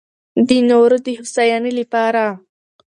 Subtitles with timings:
[0.47, 2.23] د نورو دې هوساينۍ لپاره